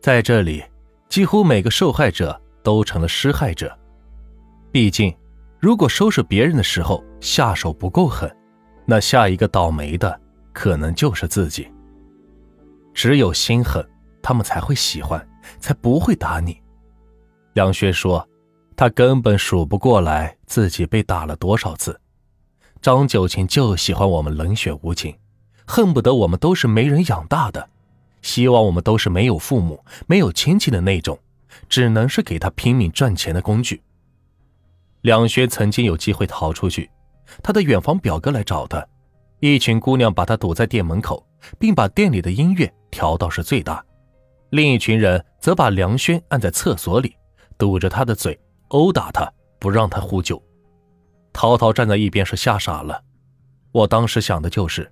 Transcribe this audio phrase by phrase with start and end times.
[0.00, 0.62] 在这里，
[1.08, 3.76] 几乎每个受害者都成了施害者。
[4.70, 5.14] 毕竟，
[5.58, 8.34] 如果收拾别人的时候下手不够狠，
[8.86, 10.18] 那下一个倒霉的
[10.52, 11.68] 可能就是自己。
[12.94, 13.84] 只有心狠，
[14.22, 15.26] 他们才会喜欢，
[15.58, 16.60] 才不会打你。
[17.54, 18.26] 梁轩说
[18.76, 22.00] ：“他根本数不过来自己被打了多少次。
[22.80, 25.16] 张九琴就喜欢我们冷血无情，
[25.66, 27.68] 恨不得我们都是没人养大的。”
[28.22, 31.18] 希望我们都是没有父母、没有亲戚的那种，
[31.68, 33.82] 只能是给他拼命赚钱的工具。
[35.02, 36.90] 梁轩曾经有机会逃出去，
[37.42, 38.84] 他的远房表哥来找他，
[39.40, 41.24] 一群姑娘把他堵在店门口，
[41.58, 43.84] 并把店里的音乐调到是最大，
[44.50, 47.14] 另一群人则把梁轩按在厕所里，
[47.56, 48.38] 堵着他的嘴，
[48.68, 50.42] 殴打他，不让他呼救。
[51.32, 53.00] 涛涛站在一边是吓傻了，
[53.70, 54.90] 我当时想的就是，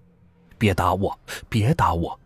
[0.57, 1.19] 别打我，
[1.49, 2.19] 别打我。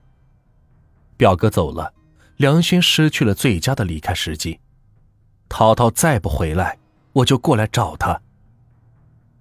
[1.20, 1.92] 表哥走了，
[2.38, 4.58] 梁轩失去了最佳的离开时机。
[5.50, 6.78] 涛涛再不回来，
[7.12, 8.22] 我就过来找他。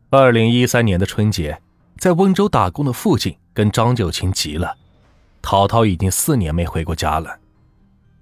[0.10, 1.62] 二零一三年的春节，
[1.98, 4.76] 在温州打工的父亲跟张九琴急了。
[5.42, 7.40] 涛涛已经四年没回过家了。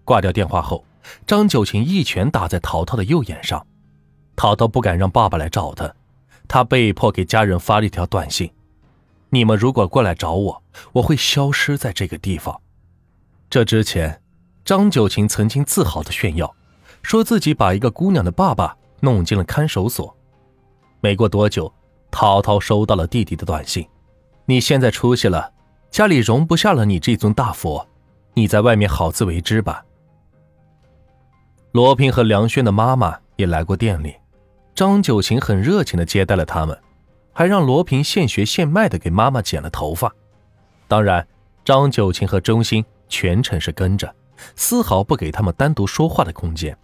[0.06, 0.86] 挂掉电话后，
[1.26, 3.66] 张九琴一拳打在涛涛的右眼上。
[4.36, 5.95] 涛涛不敢让爸爸来找他，
[6.48, 8.52] 他被迫给家人发了一条短信
[9.32, 12.62] ：“你们如果过来找我，我会消失在这个地方。”
[13.50, 14.22] 这之前，
[14.66, 16.53] 张九琴曾经自豪的炫耀，
[17.02, 20.14] 说自己把一个姑娘的爸爸弄进了看守所。
[21.00, 21.73] 没过多久，
[22.12, 23.88] 涛涛收到了弟弟的短信
[24.45, 25.50] ：“你现在出息了，
[25.89, 27.88] 家里容不下了你这尊大佛，
[28.34, 29.86] 你在外面好自为之吧。”
[31.72, 34.14] 罗平和梁轩的妈妈也来过店里，
[34.76, 36.78] 张九琴很热情的接待了他们，
[37.32, 40.14] 还让罗平现学现卖的给妈妈剪了头发。
[40.89, 41.26] 当然，
[41.64, 42.84] 张九琴和钟心。
[43.10, 44.14] 全程是跟着，
[44.56, 46.78] 丝毫不给他们单独说话的空间。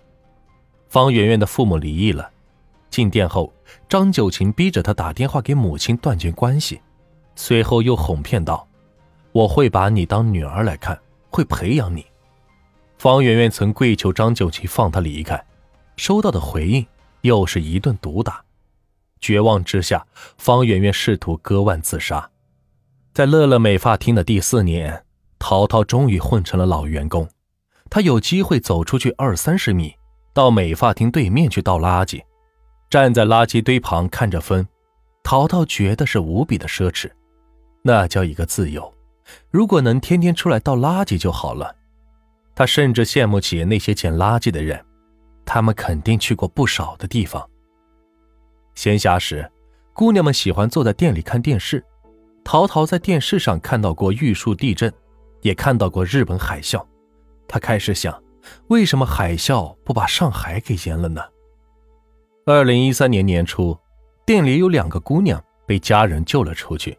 [0.90, 2.30] 方圆圆的父母离异了，
[2.90, 3.52] 进店后，
[3.90, 6.82] 张九琴逼着他打电话给母亲断绝关系，
[7.36, 8.68] 随后又哄骗道
[9.34, 12.06] ：“我会把你当女儿来看，会培养你。”
[13.00, 15.44] 方圆圆曾跪求张九琴放他离开，
[15.98, 16.86] 收到的回应
[17.22, 18.44] 又是一顿毒打。
[19.20, 20.06] 绝望之下，
[20.38, 22.30] 方圆圆试图割腕自杀。
[23.14, 25.04] 在乐乐美发厅的第四年。
[25.46, 27.28] 陶陶终于混成了老员工，
[27.90, 29.94] 他有机会走出去二三十米，
[30.34, 32.24] 到美发厅对面去倒垃圾，
[32.90, 34.66] 站在垃圾堆旁看着风，
[35.22, 37.12] 陶陶觉得是无比的奢侈，
[37.82, 38.90] 那叫一个自由。
[39.52, 41.76] 如果能天天出来倒垃圾就好了。
[42.56, 44.82] 他甚至羡慕起那些捡垃圾的人，
[45.44, 47.46] 他们肯定去过不少的地方。
[48.76, 49.52] 闲暇时，
[49.92, 51.84] 姑娘们喜欢坐在店里看电视，
[52.46, 54.90] 陶陶在电视上看到过玉树地震。
[55.44, 56.84] 也看到过日本海啸，
[57.48, 58.22] 他开始想，
[58.68, 61.22] 为什么海啸不把上海给淹了呢？
[62.46, 63.78] 二零一三年年初，
[64.26, 66.98] 店里有两个姑娘被家人救了出去。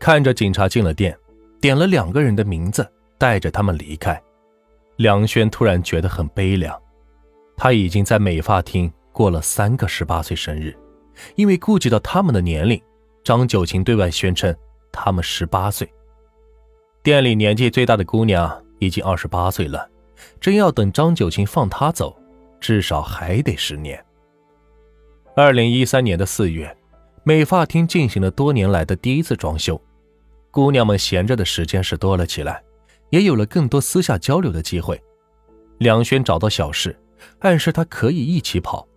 [0.00, 1.16] 看着警察进了店，
[1.60, 2.86] 点了两个人的名字，
[3.18, 4.20] 带着他们离开。
[4.96, 6.78] 梁轩突然觉得很悲凉，
[7.56, 10.74] 他已经在美发厅过了三个十八岁生日，
[11.36, 12.80] 因为顾及到他们的年龄，
[13.22, 14.54] 张九琴对外宣称
[14.90, 15.90] 他们十八岁。
[17.04, 19.86] 店里年纪最大的姑娘已经二十八岁了，
[20.40, 22.16] 真要等张九琴放她走，
[22.58, 24.02] 至少还得十年。
[25.36, 26.74] 二零一三年的四月，
[27.22, 29.78] 美发厅进行了多年来的第一次装修，
[30.50, 32.62] 姑娘们闲着的时间是多了起来，
[33.10, 34.98] 也有了更多私下交流的机会。
[35.76, 36.98] 梁轩找到小石，
[37.40, 38.88] 暗示他可以一起跑。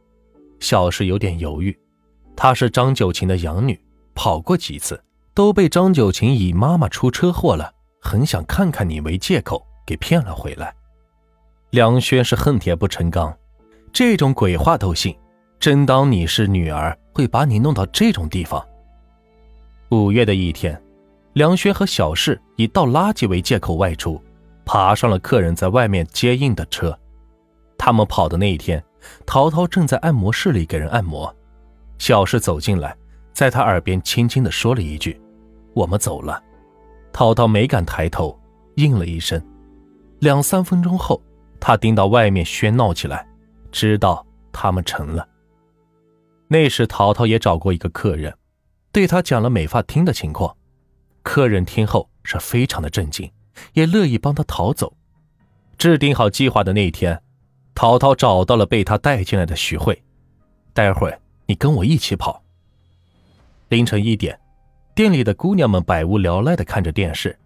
[0.62, 1.78] 小石有点犹豫，
[2.38, 3.78] 她是张九琴的养女，
[4.16, 5.04] 跑过几次
[5.34, 7.74] 都被张九琴以妈妈出车祸了。
[8.08, 10.74] 很想看看你为借口给骗了回来，
[11.72, 13.38] 梁轩是恨铁不成钢，
[13.92, 15.14] 这种鬼话都信，
[15.60, 18.66] 真当你是女儿会把你弄到这种地方？
[19.90, 20.82] 五月的一天，
[21.34, 24.24] 梁轩和小世以倒垃圾为借口外出，
[24.64, 26.98] 爬上了客人在外面接应的车。
[27.78, 28.82] 他们跑的那一天，
[29.26, 31.36] 陶陶正在按摩室里给人按摩，
[31.98, 32.96] 小世走进来，
[33.34, 35.20] 在他耳边轻轻地说了一句
[35.76, 36.42] ：“我们走了。”
[37.18, 38.40] 涛涛没敢抬头，
[38.76, 39.44] 应了一声。
[40.20, 41.20] 两三分钟后，
[41.60, 43.28] 他听到外面喧闹起来，
[43.72, 45.28] 知道他们成了。
[46.48, 48.38] 那时，淘淘也找过一个客人，
[48.92, 50.56] 对他讲了美发厅的情况。
[51.24, 53.28] 客人听后是非常的震惊，
[53.74, 54.94] 也乐意帮他逃走。
[55.76, 57.20] 制定好计划的那一天，
[57.74, 60.04] 淘淘找到了被他带进来的徐慧。
[60.72, 62.44] 待会儿你跟我一起跑。
[63.70, 64.40] 凌晨一点。
[64.98, 67.38] 店里的姑娘们百无聊赖地看着电视，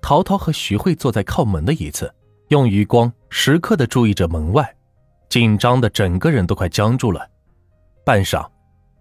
[0.00, 2.10] 陶陶和徐慧坐在靠门的椅子，
[2.48, 4.74] 用余光时刻的注意着门外，
[5.28, 7.28] 紧张的整个人都快僵住了。
[8.06, 8.48] 半晌，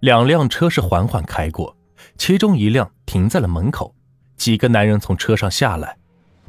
[0.02, 1.74] 两辆车是缓缓开过，
[2.18, 3.96] 其中一辆停在了门口，
[4.36, 5.98] 几个男人从车上下来。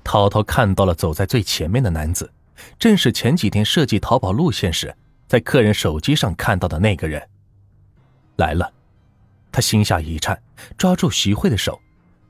[0.02, 2.32] 涛涛看到了走在最前面的男子，
[2.80, 4.92] 正是前几天设计逃跑路线时
[5.28, 7.22] 在客人手机上看到的那个人。
[8.38, 8.72] 来了，
[9.54, 10.42] 他心下一颤，
[10.76, 11.80] 抓住徐慧的手。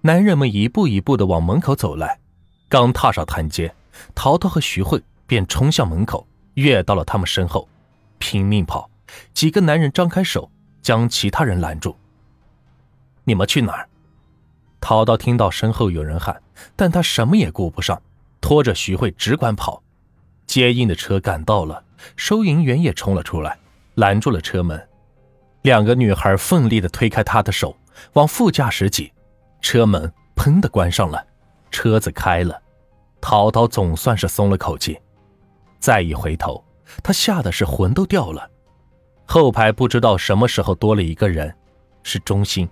[0.03, 2.21] 男人们一步一步的往门口走来，
[2.69, 3.75] 刚踏上台阶，
[4.15, 7.67] 淘淘和徐慧便冲向门口，跃到了他们身后，
[8.19, 8.91] 拼命跑。
[9.33, 10.51] 几个男人张开手，
[10.83, 11.97] 将其他人拦住。
[13.25, 13.89] 你们去哪儿？
[14.79, 16.43] 淘淘听到身后有人喊，
[16.77, 18.03] 但他什么也顾不上，
[18.43, 19.83] 拖着徐慧只管跑。
[20.47, 21.83] 接应的车赶到了，
[22.17, 23.57] 收银员也冲了出来，
[23.95, 24.87] 拦住了车门。
[25.65, 27.75] 两个女孩奋力的推开他的手，
[28.13, 29.11] 往副驾驶挤。
[29.63, 31.27] 车门砰的关上了，
[31.71, 32.61] 车子开了，
[33.19, 35.01] 淘淘总算是松了口气。
[35.81, 36.63] 再一回头，
[37.03, 38.47] 他吓得是魂都掉了。
[39.25, 41.57] 后排不知道什么时候多了一个人，
[42.03, 42.69] 是钟心。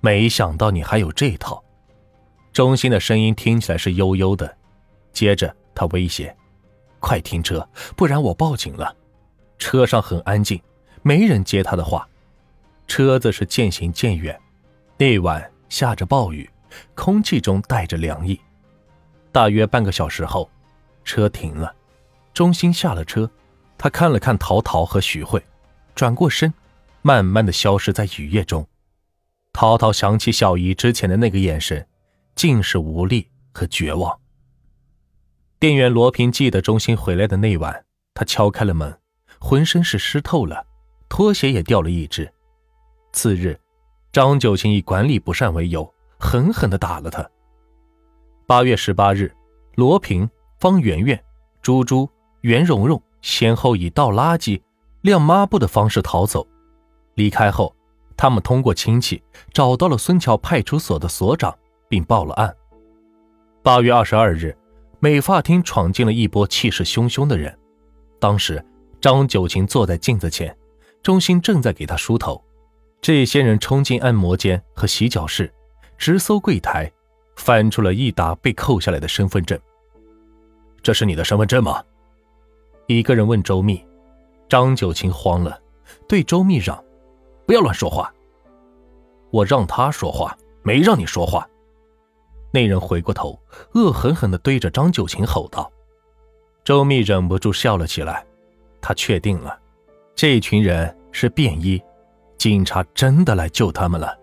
[0.00, 1.62] 没想到你还有这套。
[2.52, 4.56] 钟心的声音听起来是悠悠的，
[5.12, 6.36] 接着他威胁
[6.98, 8.92] ：“快停车，不然我报警了。”
[9.56, 10.60] 车上很安静，
[11.06, 12.08] 没人接他的话。
[12.88, 14.36] 车子是渐行渐远，
[14.98, 15.48] 那晚。
[15.68, 16.48] 下着暴雨，
[16.94, 18.40] 空气中带着凉意。
[19.32, 20.48] 大约半个小时后，
[21.04, 21.74] 车停了，
[22.32, 23.28] 钟心下了车，
[23.76, 25.44] 他看了看陶陶和徐慧，
[25.94, 26.54] 转过身，
[27.02, 28.64] 慢慢的消失在雨夜中。
[29.52, 31.86] 陶陶想起小姨之前的那个眼神，
[32.36, 34.16] 尽是无力和绝望。
[35.58, 38.96] 店员罗平记得钟心回来的那晚，他敲开了门，
[39.40, 40.64] 浑身是湿透了，
[41.08, 42.30] 拖鞋也掉了一只。
[43.12, 43.58] 次日。
[44.12, 47.28] 张九琴以管理不善为由，狠狠地打了他。
[48.46, 49.30] 八月十八日，
[49.74, 50.26] 罗平、
[50.58, 51.22] 方圆圆、
[51.60, 52.08] 猪猪、
[52.40, 54.58] 袁蓉蓉先后以倒垃圾、
[55.02, 56.46] 晾抹布的方式逃走。
[57.12, 57.76] 离开后，
[58.16, 61.54] 他们通过亲戚找到了孙桥派出所的所长，
[61.86, 62.56] 并报了案。
[63.62, 64.56] 八月二十二日，
[64.98, 67.54] 美发厅闯进了一波气势汹汹的人。
[68.18, 68.64] 当时，
[68.98, 70.56] 张九琴坐在镜子前，
[71.06, 72.42] 钟心正在给他梳头。
[73.00, 75.54] 这些人冲进按摩间和洗脚室，
[75.96, 76.90] 直搜柜台，
[77.36, 79.56] 翻出了一沓被扣下来的身份证。
[80.82, 81.80] 这是你的身份证吗？
[82.88, 83.80] 一个人问周密。
[84.48, 85.56] 张九琴慌了，
[86.08, 86.82] 对周密嚷
[87.46, 88.12] ：“不要乱说话！”
[89.30, 91.48] 我让他说话，没让你说话。
[92.50, 93.40] 那人回过头，
[93.74, 95.70] 恶狠狠地对着张九琴吼道。
[96.64, 98.26] 周密忍不住笑了起来，
[98.80, 99.56] 他确定了，
[100.16, 101.80] 这群人是便衣。
[102.38, 104.16] 警察真的来救他们了。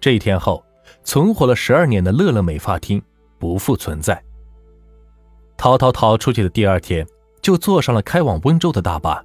[0.00, 0.64] 这一天后，
[1.04, 3.02] 存活了十二年的乐乐美发厅
[3.38, 4.22] 不复存在。
[5.56, 7.06] 陶陶逃出去的第二天，
[7.40, 9.24] 就坐上了开往温州的大巴。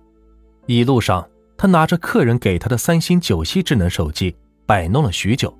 [0.67, 1.27] 一路上，
[1.57, 4.35] 他拿着客人给他的三星九系智能手机
[4.65, 5.57] 摆弄了许久。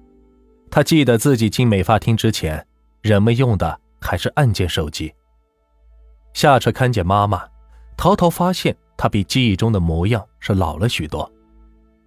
[0.69, 2.65] 他记得自己进美发厅之前，
[3.01, 5.13] 人们用的还是按键手机。
[6.33, 7.44] 下车看见妈妈，
[7.95, 11.31] 陶陶发现她比记忆中的模样是老了许多。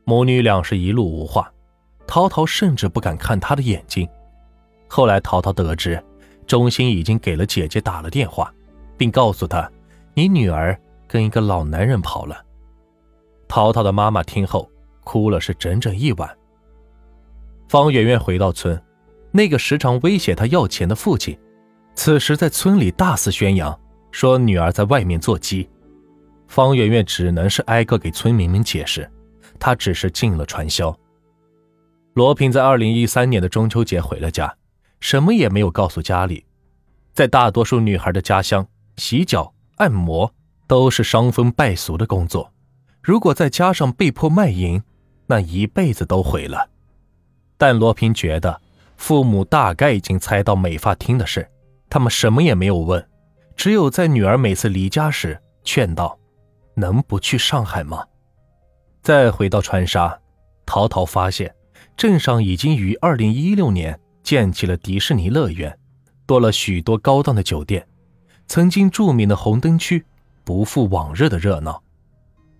[0.04, 1.50] 母女俩是一路无话，
[2.06, 4.06] 陶陶甚至不敢看她的眼睛。
[4.88, 6.02] 后来，陶陶得知，
[6.48, 8.52] 钟心已经给了姐姐打了电话，
[8.96, 9.70] 并告诉她
[10.14, 10.76] ：“你女儿
[11.06, 12.44] 跟一个老男人跑了。”
[13.46, 14.68] 陶陶的妈妈听后
[15.04, 16.28] 哭了，是整整一晚。
[17.68, 18.82] 方圆圆回到村，
[19.30, 21.38] 那个时常威胁她要钱的父亲，
[21.94, 23.78] 此时在村里大肆宣扬，
[24.10, 25.68] 说女儿在外面做鸡。
[26.50, 29.08] 方圆圆只能是挨个给村民们解释。
[29.60, 30.94] 她只是进了传销。
[32.14, 34.52] 罗平在二零一三年的中秋节回了家，
[34.98, 36.44] 什么也没有告诉家里。
[37.12, 38.66] 在大多数女孩的家乡，
[38.96, 40.34] 洗脚、按摩
[40.66, 42.52] 都是伤风败俗的工作。
[43.00, 44.82] 如果再加上被迫卖淫，
[45.28, 46.68] 那一辈子都毁了。
[47.56, 48.60] 但罗平觉得，
[48.96, 51.48] 父母大概已经猜到美发厅的事，
[51.88, 53.08] 他们什么也没有问，
[53.54, 56.18] 只有在女儿每次离家时劝道
[56.80, 58.04] ：“能不去上海吗？”
[59.02, 60.18] 再回到川沙，
[60.66, 61.54] 陶陶发现
[61.96, 65.78] 镇上已经于二零一六年建起了迪士尼乐园，
[66.26, 67.86] 多了许多高档的酒店，
[68.46, 70.04] 曾经著名的红灯区
[70.44, 71.82] 不复往日的热闹。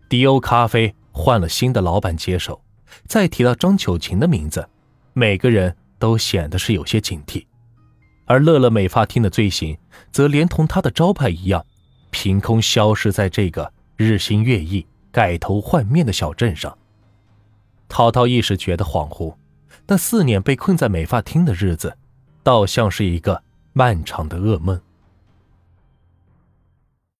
[0.09, 2.63] 迪欧咖啡换了新的老板接手，
[3.07, 4.69] 再提到张秋琴的名字，
[5.13, 7.45] 每个人都显得是有些警惕。
[8.27, 9.77] 而乐乐美发厅的罪行，
[10.11, 11.65] 则连同他的招牌一样，
[12.11, 13.73] 凭空消失在这个
[14.05, 14.87] 日新月异。
[15.13, 16.79] 改头换面的小镇上，
[17.89, 19.35] 涛涛一时觉得恍惚。
[19.89, 21.97] 那四年被困在美发厅的日子，
[22.45, 23.43] 倒像是一个
[23.73, 24.81] 漫长的噩梦。